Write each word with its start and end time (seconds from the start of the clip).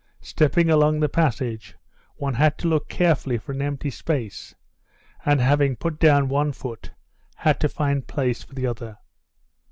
Stepping 0.21 0.67
along 0.71 0.99
the 0.99 1.07
passage, 1.07 1.75
one 2.15 2.33
had 2.33 2.57
to 2.57 2.67
look 2.67 2.89
carefully 2.89 3.37
for 3.37 3.51
an 3.51 3.61
empty 3.61 3.91
space, 3.91 4.55
and 5.27 5.39
having 5.39 5.75
put 5.75 5.99
down 5.99 6.27
one 6.27 6.51
foot 6.51 6.89
had 7.35 7.59
to 7.59 7.69
find 7.69 8.07
place 8.07 8.41
for 8.41 8.55
the 8.55 8.65
other. 8.65 8.97